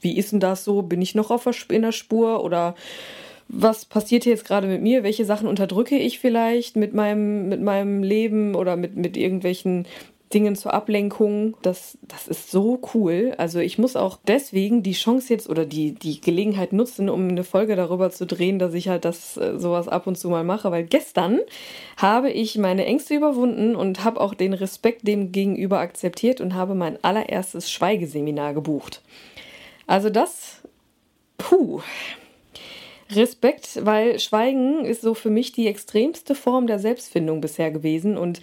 Wie 0.00 0.16
ist 0.16 0.32
denn 0.32 0.40
das 0.40 0.64
so? 0.64 0.82
Bin 0.82 1.02
ich 1.02 1.14
noch 1.14 1.30
auf 1.30 1.44
der, 1.44 1.54
in 1.68 1.82
der 1.82 1.92
Spur 1.92 2.42
oder 2.42 2.74
was 3.48 3.84
passiert 3.84 4.24
hier 4.24 4.32
jetzt 4.32 4.46
gerade 4.46 4.66
mit 4.66 4.80
mir? 4.80 5.02
Welche 5.02 5.26
Sachen 5.26 5.46
unterdrücke 5.46 5.96
ich 5.96 6.18
vielleicht 6.18 6.74
mit 6.74 6.94
meinem, 6.94 7.48
mit 7.48 7.60
meinem 7.60 8.02
Leben 8.02 8.54
oder 8.54 8.76
mit, 8.76 8.96
mit 8.96 9.16
irgendwelchen 9.16 9.86
Dingen 10.34 10.56
zur 10.56 10.74
Ablenkung. 10.74 11.56
Das, 11.62 11.98
das 12.02 12.28
ist 12.28 12.50
so 12.50 12.80
cool. 12.94 13.34
Also 13.38 13.58
ich 13.60 13.78
muss 13.78 13.96
auch 13.96 14.18
deswegen 14.26 14.82
die 14.82 14.92
Chance 14.92 15.32
jetzt 15.32 15.48
oder 15.48 15.64
die, 15.64 15.92
die 15.92 16.20
Gelegenheit 16.20 16.72
nutzen, 16.72 17.08
um 17.08 17.28
eine 17.28 17.44
Folge 17.44 17.76
darüber 17.76 18.10
zu 18.10 18.26
drehen, 18.26 18.58
dass 18.58 18.74
ich 18.74 18.88
halt 18.88 19.04
das 19.04 19.36
äh, 19.36 19.58
sowas 19.58 19.88
ab 19.88 20.06
und 20.06 20.16
zu 20.16 20.28
mal 20.28 20.44
mache. 20.44 20.70
Weil 20.70 20.84
gestern 20.84 21.40
habe 21.96 22.30
ich 22.30 22.58
meine 22.58 22.84
Ängste 22.84 23.14
überwunden 23.14 23.76
und 23.76 24.04
habe 24.04 24.20
auch 24.20 24.34
den 24.34 24.52
Respekt 24.52 25.06
dem 25.06 25.32
gegenüber 25.32 25.78
akzeptiert 25.78 26.40
und 26.40 26.54
habe 26.54 26.74
mein 26.74 27.02
allererstes 27.04 27.70
Schweigeseminar 27.70 28.54
gebucht. 28.54 29.02
Also 29.86 30.10
das, 30.10 30.62
puh. 31.38 31.80
Respekt, 33.10 33.84
weil 33.84 34.18
Schweigen 34.18 34.84
ist 34.84 35.02
so 35.02 35.14
für 35.14 35.30
mich 35.30 35.52
die 35.52 35.66
extremste 35.66 36.34
Form 36.34 36.66
der 36.66 36.78
Selbstfindung 36.78 37.40
bisher 37.40 37.70
gewesen 37.70 38.16
und 38.16 38.40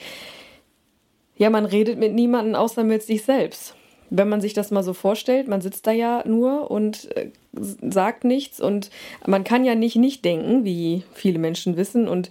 ja, 1.39 1.49
man 1.49 1.65
redet 1.65 1.97
mit 1.97 2.13
niemandem 2.13 2.53
außer 2.53 2.83
mit 2.83 3.01
sich 3.01 3.23
selbst. 3.23 3.73
Wenn 4.11 4.27
man 4.27 4.41
sich 4.41 4.53
das 4.53 4.71
mal 4.71 4.83
so 4.83 4.93
vorstellt, 4.93 5.47
man 5.47 5.61
sitzt 5.61 5.87
da 5.87 5.91
ja 5.91 6.23
nur 6.27 6.69
und 6.69 7.15
äh, 7.15 7.29
sagt 7.53 8.25
nichts 8.25 8.59
und 8.59 8.89
man 9.25 9.43
kann 9.43 9.63
ja 9.63 9.73
nicht 9.73 9.95
nicht 9.95 10.25
denken, 10.25 10.65
wie 10.65 11.03
viele 11.13 11.39
Menschen 11.39 11.77
wissen 11.77 12.07
und 12.07 12.29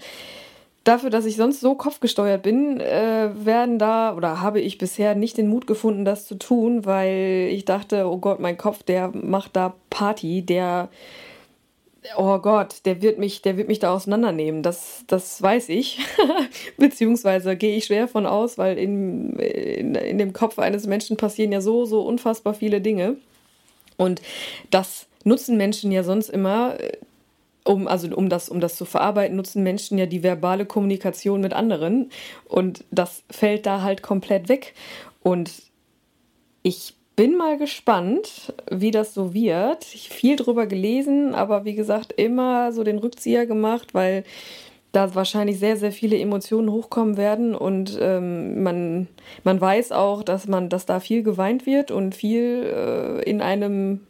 dafür, 0.85 1.09
dass 1.09 1.25
ich 1.25 1.37
sonst 1.37 1.61
so 1.61 1.75
kopfgesteuert 1.75 2.43
bin, 2.43 2.81
äh, 2.81 3.31
werden 3.35 3.79
da 3.79 4.15
oder 4.15 4.43
habe 4.43 4.61
ich 4.61 4.77
bisher 4.77 5.15
nicht 5.15 5.39
den 5.39 5.49
Mut 5.49 5.67
gefunden, 5.67 6.05
das 6.05 6.27
zu 6.27 6.35
tun, 6.35 6.85
weil 6.85 7.49
ich 7.51 7.65
dachte, 7.65 8.07
oh 8.09 8.19
Gott, 8.19 8.41
mein 8.41 8.59
Kopf, 8.59 8.83
der 8.83 9.11
macht 9.15 9.57
da 9.57 9.75
Party, 9.89 10.43
der 10.43 10.91
oh 12.17 12.39
Gott, 12.39 12.85
der 12.85 13.03
wird 13.03 13.19
mich, 13.19 13.43
der 13.43 13.57
wird 13.57 13.69
mich 13.69 13.79
da 13.79 13.93
auseinandernehmen. 13.93 14.63
Das, 14.63 15.05
das 15.07 15.41
weiß 15.43 15.69
ich. 15.71 15.99
Beziehungsweise 16.77 17.57
gehe 17.57 17.77
ich 17.77 17.87
schwer 17.87 18.09
von 18.09 18.27
aus, 18.27 18.59
weil 18.59 18.79
in, 18.79 19.37
in, 19.37 19.95
in 19.95 20.19
dem 20.19 20.33
Kopf 20.33 20.59
eines 20.59 20.87
Menschen 20.87 21.17
passieren 21.17 21.53
ja 21.53 21.61
so, 21.61 21.85
so 21.85 22.03
unfassbar 22.03 22.55
viele 22.55 22.81
Dinge. 22.81 23.17
Und 23.97 24.23
das 24.71 25.07
nutzen 25.25 25.57
Menschen 25.57 25.93
ja 25.93 26.05
sonst 26.05 26.29
immer, 26.29 26.81
äh, 26.81 26.97
um, 27.65 27.87
also 27.87 28.09
um 28.17 28.29
das, 28.29 28.49
um 28.49 28.61
das 28.61 28.77
zu 28.77 28.85
verarbeiten, 28.85 29.37
nutzen 29.37 29.63
Menschen 29.63 29.99
ja 29.99 30.07
die 30.07 30.23
verbale 30.23 30.65
Kommunikation 30.65 31.41
mit 31.41 31.53
anderen. 31.53 32.11
Und 32.47 32.85
das 32.91 33.23
fällt 33.31 33.67
da 33.67 33.83
halt 33.83 34.03
komplett 34.03 34.49
weg. 34.49 34.75
Und 35.23 35.51
ich 36.63 36.95
bin 37.19 37.37
mal 37.37 37.59
gespannt, 37.59 38.53
wie 38.71 38.93
das 38.93 39.13
so 39.13 39.35
wird. 39.35 39.93
Ich 39.93 40.09
viel 40.09 40.37
drüber 40.37 40.69
gelesen, 40.69 41.35
aber 41.35 41.65
wie 41.65 41.75
gesagt, 41.75 42.13
immer 42.13 42.71
so 42.71 42.85
den 42.85 42.99
Rückzieher 42.99 43.45
gemacht, 43.45 43.93
weil 43.93 44.23
da 44.93 45.17
wahrscheinlich 45.17 45.59
sehr, 45.59 45.77
sehr 45.77 45.91
viele 45.91 46.17
Emotionen 46.17 46.71
hochkommen 46.71 47.17
werden 47.17 47.57
und 47.57 47.99
ähm, 48.01 48.63
man, 48.63 49.09
man 49.43 49.61
weiß 49.61 49.91
auch, 49.91 50.23
dass 50.23 50.47
man, 50.47 50.69
dass 50.69 50.87
da 50.87 51.01
viel 51.01 51.25
geweint 51.25 51.67
wird 51.67 51.91
und 51.91 52.15
viel 52.15 52.63
äh, 52.73 53.29
in 53.29 53.43
einem 53.43 54.07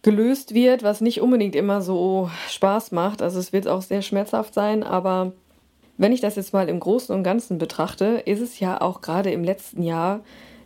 gelöst 0.00 0.54
wird, 0.54 0.82
was 0.82 1.02
nicht 1.02 1.20
unbedingt 1.20 1.54
immer 1.54 1.82
so 1.82 2.30
Spaß 2.48 2.92
macht. 2.92 3.20
Also 3.20 3.38
es 3.38 3.52
wird 3.52 3.68
auch 3.68 3.82
sehr 3.82 4.00
schmerzhaft 4.00 4.54
sein, 4.54 4.82
aber 4.82 5.32
wenn 5.98 6.12
ich 6.12 6.22
das 6.22 6.36
jetzt 6.36 6.54
mal 6.54 6.70
im 6.70 6.80
Großen 6.80 7.14
und 7.14 7.22
Ganzen 7.22 7.58
betrachte, 7.58 8.22
ist 8.24 8.40
es 8.40 8.60
ja 8.60 8.80
auch 8.80 9.02
gerade 9.02 9.30
im 9.30 9.44
letzten 9.44 9.82
Jahr 9.82 10.20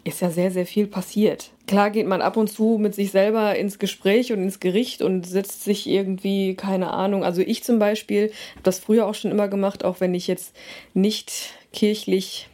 ist 0.06 0.20
ja 0.20 0.30
sehr, 0.30 0.50
sehr 0.50 0.66
viel 0.66 0.86
passiert. 0.86 1.50
Klar 1.66 1.90
geht 1.90 2.06
man 2.06 2.22
ab 2.22 2.36
und 2.36 2.48
zu 2.48 2.78
mit 2.78 2.94
sich 2.94 3.10
selber 3.10 3.56
ins 3.56 3.78
Gespräch 3.78 4.32
und 4.32 4.40
ins 4.40 4.60
Gericht 4.60 5.02
und 5.02 5.26
setzt 5.26 5.64
sich 5.64 5.88
irgendwie, 5.88 6.54
keine 6.54 6.92
Ahnung. 6.92 7.24
Also 7.24 7.42
ich 7.42 7.64
zum 7.64 7.78
Beispiel 7.78 8.30
habe 8.52 8.62
das 8.62 8.78
früher 8.78 9.06
auch 9.06 9.14
schon 9.14 9.32
immer 9.32 9.48
gemacht, 9.48 9.84
auch 9.84 10.00
wenn 10.00 10.14
ich 10.14 10.28
jetzt 10.28 10.54
nicht 10.94 11.32
kirchlich 11.72 12.48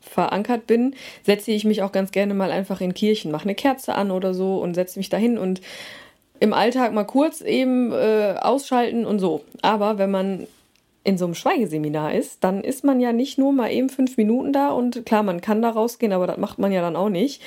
verankert 0.00 0.66
bin, 0.66 0.94
setze 1.22 1.50
ich 1.50 1.64
mich 1.64 1.82
auch 1.82 1.92
ganz 1.92 2.12
gerne 2.12 2.32
mal 2.32 2.50
einfach 2.50 2.80
in 2.80 2.94
Kirchen, 2.94 3.30
mache 3.30 3.44
eine 3.44 3.54
Kerze 3.54 3.94
an 3.94 4.10
oder 4.10 4.32
so 4.32 4.58
und 4.58 4.74
setze 4.74 4.98
mich 4.98 5.10
dahin 5.10 5.36
und 5.36 5.60
im 6.40 6.54
Alltag 6.54 6.92
mal 6.94 7.04
kurz 7.04 7.42
eben 7.42 7.92
äh, 7.92 8.36
ausschalten 8.40 9.04
und 9.04 9.18
so. 9.18 9.44
Aber 9.62 9.98
wenn 9.98 10.10
man 10.10 10.46
in 11.06 11.18
so 11.18 11.24
einem 11.24 11.34
Schweigeseminar 11.34 12.12
ist, 12.14 12.42
dann 12.42 12.64
ist 12.64 12.82
man 12.82 12.98
ja 13.00 13.12
nicht 13.12 13.38
nur 13.38 13.52
mal 13.52 13.70
eben 13.70 13.88
fünf 13.88 14.16
Minuten 14.16 14.52
da 14.52 14.70
und 14.70 15.06
klar, 15.06 15.22
man 15.22 15.40
kann 15.40 15.62
da 15.62 15.70
rausgehen, 15.70 16.12
aber 16.12 16.26
das 16.26 16.36
macht 16.36 16.58
man 16.58 16.72
ja 16.72 16.80
dann 16.80 16.96
auch 16.96 17.08
nicht. 17.08 17.40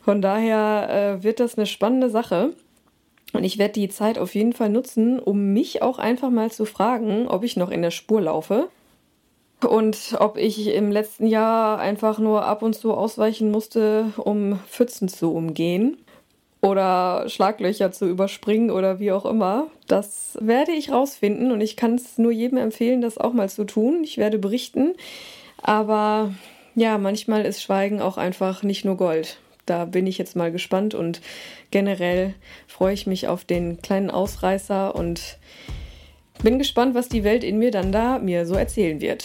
Von 0.00 0.22
daher 0.22 1.18
äh, 1.18 1.24
wird 1.24 1.40
das 1.40 1.58
eine 1.58 1.66
spannende 1.66 2.08
Sache. 2.08 2.52
Und 3.32 3.44
ich 3.44 3.58
werde 3.58 3.74
die 3.74 3.88
Zeit 3.88 4.18
auf 4.18 4.34
jeden 4.34 4.52
Fall 4.52 4.70
nutzen, 4.70 5.18
um 5.18 5.52
mich 5.52 5.82
auch 5.82 5.98
einfach 5.98 6.30
mal 6.30 6.50
zu 6.50 6.64
fragen, 6.64 7.28
ob 7.28 7.42
ich 7.44 7.56
noch 7.56 7.70
in 7.70 7.82
der 7.82 7.90
Spur 7.90 8.20
laufe. 8.20 8.68
Und 9.68 10.16
ob 10.18 10.36
ich 10.36 10.68
im 10.68 10.90
letzten 10.90 11.26
Jahr 11.26 11.78
einfach 11.78 12.18
nur 12.18 12.44
ab 12.44 12.62
und 12.62 12.74
zu 12.74 12.94
ausweichen 12.94 13.50
musste, 13.50 14.12
um 14.16 14.58
Pfützen 14.68 15.08
zu 15.08 15.32
umgehen 15.32 15.98
oder 16.62 17.28
Schlaglöcher 17.28 17.90
zu 17.90 18.06
überspringen 18.06 18.70
oder 18.70 18.98
wie 18.98 19.12
auch 19.12 19.24
immer. 19.24 19.68
Das 19.86 20.36
werde 20.40 20.72
ich 20.72 20.92
rausfinden 20.92 21.52
und 21.52 21.60
ich 21.60 21.76
kann 21.76 21.94
es 21.94 22.18
nur 22.18 22.32
jedem 22.32 22.58
empfehlen, 22.58 23.00
das 23.00 23.18
auch 23.18 23.32
mal 23.32 23.48
zu 23.48 23.64
tun. 23.64 24.02
Ich 24.04 24.18
werde 24.18 24.38
berichten. 24.38 24.94
Aber 25.62 26.34
ja, 26.74 26.98
manchmal 26.98 27.44
ist 27.44 27.62
Schweigen 27.62 28.00
auch 28.00 28.18
einfach 28.18 28.62
nicht 28.62 28.84
nur 28.84 28.96
Gold. 28.96 29.38
Da 29.66 29.84
bin 29.84 30.06
ich 30.06 30.18
jetzt 30.18 30.36
mal 30.36 30.52
gespannt 30.52 30.94
und 30.94 31.20
generell 31.70 32.34
freue 32.66 32.94
ich 32.94 33.06
mich 33.06 33.28
auf 33.28 33.44
den 33.44 33.80
kleinen 33.80 34.10
Ausreißer 34.10 34.94
und 34.94 35.38
bin 36.42 36.58
gespannt, 36.58 36.94
was 36.94 37.08
die 37.08 37.24
Welt 37.24 37.44
in 37.44 37.58
mir 37.58 37.70
dann 37.70 37.92
da 37.92 38.18
mir 38.18 38.46
so 38.46 38.54
erzählen 38.54 39.00
wird. 39.00 39.24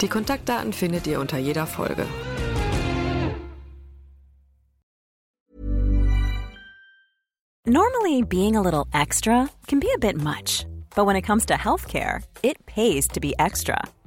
Die 0.00 0.08
Kontaktdaten 0.08 0.72
findet 0.72 1.06
ihr 1.06 1.20
unter 1.20 1.38
jeder 1.38 1.66
Folge. 1.66 2.06
Normally, 7.68 8.22
being 8.22 8.54
a 8.54 8.62
little 8.62 8.86
extra 8.92 9.48
can 9.66 9.80
be 9.80 9.90
a 9.92 9.98
bit 9.98 10.16
much, 10.16 10.64
but 10.94 11.04
when 11.04 11.16
it 11.16 11.22
comes 11.22 11.46
to 11.46 11.54
healthcare, 11.54 12.22
it 12.42 12.64
pays 12.66 13.08
to 13.08 13.20
be 13.20 13.34
extra. 13.40 13.78